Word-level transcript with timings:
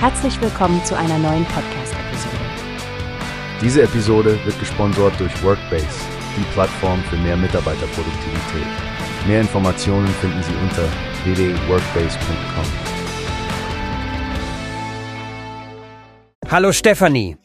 Herzlich 0.00 0.40
willkommen 0.40 0.84
zu 0.84 0.96
einer 0.96 1.18
neuen 1.18 1.44
Podcast-Episode. 1.46 2.36
Diese 3.60 3.82
Episode 3.82 4.38
wird 4.44 4.56
gesponsert 4.60 5.18
durch 5.18 5.42
Workbase, 5.42 5.88
die 6.36 6.44
Plattform 6.52 7.02
für 7.10 7.16
mehr 7.16 7.36
Mitarbeiterproduktivität. 7.36 8.66
Mehr 9.26 9.40
Informationen 9.40 10.06
finden 10.06 10.40
Sie 10.44 10.54
unter 10.62 10.84
www.workbase.com. 11.24 12.64
Hallo 16.48 16.70
Stefanie. 16.70 17.36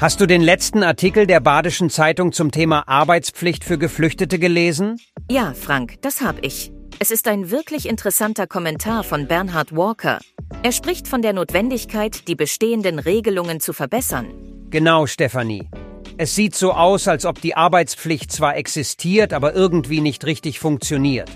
Hast 0.00 0.22
du 0.22 0.26
den 0.26 0.40
letzten 0.40 0.82
Artikel 0.82 1.26
der 1.26 1.40
Badischen 1.40 1.90
Zeitung 1.90 2.32
zum 2.32 2.50
Thema 2.50 2.88
Arbeitspflicht 2.88 3.62
für 3.62 3.76
Geflüchtete 3.76 4.38
gelesen? 4.38 4.96
Ja, 5.30 5.52
Frank, 5.52 6.00
das 6.00 6.22
hab 6.22 6.42
ich. 6.42 6.72
Es 6.98 7.10
ist 7.10 7.28
ein 7.28 7.50
wirklich 7.50 7.86
interessanter 7.86 8.46
Kommentar 8.46 9.04
von 9.04 9.28
Bernhard 9.28 9.76
Walker. 9.76 10.18
Er 10.62 10.72
spricht 10.72 11.08
von 11.08 11.22
der 11.22 11.32
Notwendigkeit, 11.32 12.28
die 12.28 12.34
bestehenden 12.34 12.98
Regelungen 12.98 13.60
zu 13.60 13.72
verbessern. 13.72 14.26
Genau, 14.68 15.06
Stefanie. 15.06 15.70
Es 16.18 16.34
sieht 16.34 16.54
so 16.54 16.72
aus, 16.72 17.08
als 17.08 17.24
ob 17.24 17.40
die 17.40 17.56
Arbeitspflicht 17.56 18.30
zwar 18.30 18.58
existiert, 18.58 19.32
aber 19.32 19.54
irgendwie 19.54 20.02
nicht 20.02 20.26
richtig 20.26 20.58
funktioniert. 20.58 21.30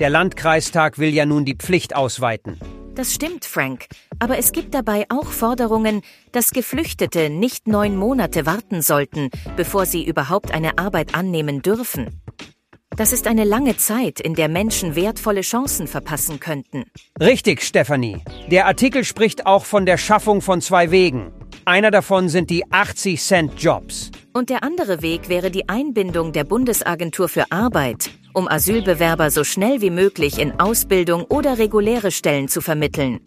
Der 0.00 0.10
Landkreistag 0.10 0.98
will 0.98 1.14
ja 1.14 1.24
nun 1.24 1.46
die 1.46 1.56
Pflicht 1.56 1.96
ausweiten. 1.96 2.60
Das 2.94 3.14
stimmt, 3.14 3.46
Frank. 3.46 3.86
Aber 4.18 4.36
es 4.36 4.52
gibt 4.52 4.74
dabei 4.74 5.06
auch 5.08 5.28
Forderungen, 5.28 6.02
dass 6.32 6.50
Geflüchtete 6.50 7.30
nicht 7.30 7.68
neun 7.68 7.96
Monate 7.96 8.44
warten 8.44 8.82
sollten, 8.82 9.30
bevor 9.56 9.86
sie 9.86 10.04
überhaupt 10.04 10.52
eine 10.52 10.76
Arbeit 10.76 11.14
annehmen 11.14 11.62
dürfen. 11.62 12.20
Das 12.98 13.12
ist 13.12 13.28
eine 13.28 13.44
lange 13.44 13.76
Zeit, 13.76 14.18
in 14.18 14.34
der 14.34 14.48
Menschen 14.48 14.96
wertvolle 14.96 15.42
Chancen 15.42 15.86
verpassen 15.86 16.40
könnten. 16.40 16.82
Richtig, 17.20 17.62
Stefanie. 17.62 18.16
Der 18.50 18.66
Artikel 18.66 19.04
spricht 19.04 19.46
auch 19.46 19.64
von 19.64 19.86
der 19.86 19.98
Schaffung 19.98 20.40
von 20.40 20.60
zwei 20.60 20.90
Wegen. 20.90 21.30
Einer 21.64 21.92
davon 21.92 22.28
sind 22.28 22.50
die 22.50 22.64
80 22.72 23.22
Cent 23.22 23.62
Jobs. 23.62 24.10
Und 24.32 24.50
der 24.50 24.64
andere 24.64 25.00
Weg 25.00 25.28
wäre 25.28 25.52
die 25.52 25.68
Einbindung 25.68 26.32
der 26.32 26.42
Bundesagentur 26.42 27.28
für 27.28 27.44
Arbeit, 27.52 28.10
um 28.34 28.48
Asylbewerber 28.48 29.30
so 29.30 29.44
schnell 29.44 29.80
wie 29.80 29.90
möglich 29.90 30.40
in 30.40 30.58
Ausbildung 30.58 31.22
oder 31.22 31.58
reguläre 31.58 32.10
Stellen 32.10 32.48
zu 32.48 32.60
vermitteln. 32.60 33.20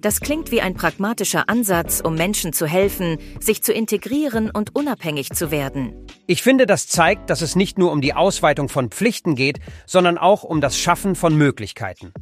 Das 0.00 0.20
klingt 0.20 0.52
wie 0.52 0.60
ein 0.60 0.74
pragmatischer 0.74 1.48
Ansatz, 1.48 2.00
um 2.00 2.14
Menschen 2.14 2.52
zu 2.52 2.66
helfen, 2.66 3.18
sich 3.40 3.64
zu 3.64 3.72
integrieren 3.72 4.48
und 4.48 4.76
unabhängig 4.76 5.30
zu 5.30 5.50
werden. 5.50 6.06
Ich 6.28 6.42
finde, 6.42 6.66
das 6.66 6.86
zeigt, 6.86 7.30
dass 7.30 7.42
es 7.42 7.56
nicht 7.56 7.78
nur 7.78 7.90
um 7.90 8.00
die 8.00 8.14
Ausweitung 8.14 8.68
von 8.68 8.90
Pflichten 8.90 9.34
geht, 9.34 9.58
sondern 9.86 10.16
auch 10.16 10.44
um 10.44 10.60
das 10.60 10.78
Schaffen 10.78 11.16
von 11.16 11.36
Möglichkeiten. 11.36 12.12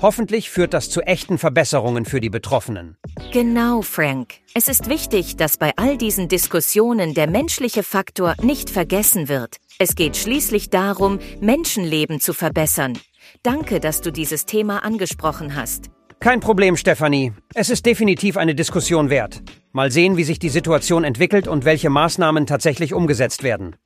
Hoffentlich 0.00 0.48
führt 0.48 0.72
das 0.72 0.88
zu 0.88 1.02
echten 1.02 1.36
Verbesserungen 1.36 2.06
für 2.06 2.20
die 2.20 2.30
Betroffenen. 2.30 2.96
Genau, 3.32 3.82
Frank. 3.82 4.34
Es 4.54 4.68
ist 4.68 4.88
wichtig, 4.88 5.36
dass 5.36 5.58
bei 5.58 5.72
all 5.76 5.98
diesen 5.98 6.28
Diskussionen 6.28 7.12
der 7.12 7.28
menschliche 7.28 7.82
Faktor 7.82 8.36
nicht 8.40 8.70
vergessen 8.70 9.28
wird. 9.28 9.56
Es 9.78 9.96
geht 9.96 10.16
schließlich 10.16 10.70
darum, 10.70 11.18
Menschenleben 11.40 12.20
zu 12.20 12.32
verbessern. 12.32 12.98
Danke, 13.42 13.80
dass 13.80 14.00
du 14.00 14.12
dieses 14.12 14.46
Thema 14.46 14.82
angesprochen 14.82 15.54
hast. 15.54 15.90
Kein 16.20 16.40
Problem, 16.40 16.76
Stefanie. 16.76 17.32
Es 17.54 17.70
ist 17.70 17.86
definitiv 17.86 18.36
eine 18.36 18.54
Diskussion 18.54 19.08
wert. 19.08 19.40
Mal 19.72 19.92
sehen, 19.92 20.16
wie 20.16 20.24
sich 20.24 20.40
die 20.40 20.48
Situation 20.48 21.04
entwickelt 21.04 21.46
und 21.46 21.64
welche 21.64 21.90
Maßnahmen 21.90 22.46
tatsächlich 22.46 22.92
umgesetzt 22.92 23.44
werden. 23.44 23.76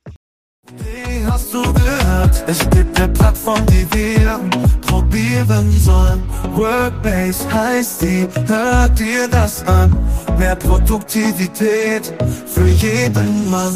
Wie 0.77 1.23
hast 1.25 1.53
du 1.53 1.61
gehört? 1.61 2.43
Es 2.47 2.67
gibt 2.71 2.99
eine 2.99 3.13
Plattform, 3.13 3.63
die 3.67 3.85
wir 3.93 4.39
probieren 4.87 5.71
sollen. 5.71 6.23
Workbase 6.55 7.53
heißt 7.53 8.01
die, 8.01 8.27
hört 8.47 8.97
dir 8.97 9.27
das 9.27 9.63
an. 9.67 9.95
Mehr 10.39 10.55
Produktivität 10.55 12.13
für 12.47 12.67
jeden 12.67 13.51
Mann. 13.51 13.75